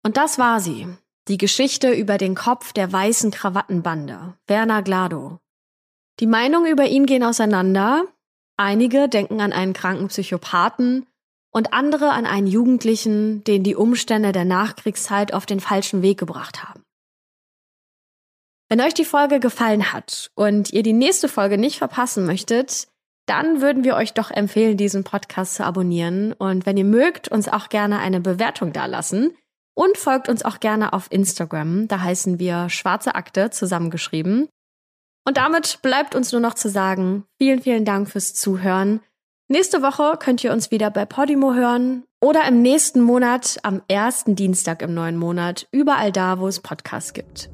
[0.02, 0.86] Und das war sie,
[1.28, 5.38] die Geschichte über den Kopf der weißen Krawattenbande, Werner Glado.
[6.20, 8.04] Die Meinungen über ihn gehen auseinander,
[8.58, 11.06] Einige denken an einen kranken Psychopathen
[11.52, 16.64] und andere an einen Jugendlichen, den die Umstände der Nachkriegszeit auf den falschen Weg gebracht
[16.64, 16.82] haben.
[18.68, 22.88] Wenn euch die Folge gefallen hat und ihr die nächste Folge nicht verpassen möchtet,
[23.26, 26.32] dann würden wir euch doch empfehlen, diesen Podcast zu abonnieren.
[26.32, 29.36] Und wenn ihr mögt, uns auch gerne eine Bewertung dalassen.
[29.74, 31.86] Und folgt uns auch gerne auf Instagram.
[31.86, 34.48] Da heißen wir Schwarze Akte zusammengeschrieben.
[35.28, 39.00] Und damit bleibt uns nur noch zu sagen, vielen, vielen Dank fürs Zuhören.
[39.48, 44.36] Nächste Woche könnt ihr uns wieder bei Podimo hören oder im nächsten Monat am ersten
[44.36, 47.50] Dienstag im neuen Monat überall da, wo es Podcasts gibt.